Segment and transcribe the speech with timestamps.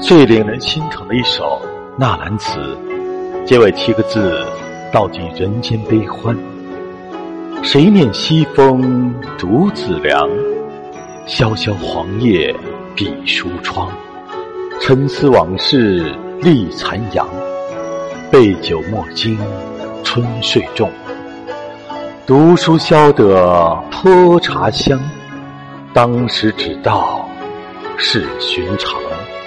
[0.00, 1.60] 最令人心疼的一首
[1.98, 2.58] 纳兰词，
[3.46, 4.46] 结尾七个字
[4.92, 6.34] 道尽人间悲欢。
[7.62, 10.28] 谁念西风独自凉，
[11.26, 12.54] 萧萧黄叶
[12.94, 13.90] 闭疏窗。
[14.80, 17.26] 沉思往事立残阳，
[18.30, 19.38] 杯酒莫惊
[20.02, 20.90] 春睡重。
[22.26, 24.98] 读书消得泼茶香，
[25.92, 27.28] 当时只道
[27.98, 29.43] 是寻常。